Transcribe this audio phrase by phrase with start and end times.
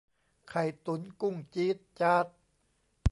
[0.49, 2.27] ไข่ตุ๋นกุ้งจี๊ดจ๊าด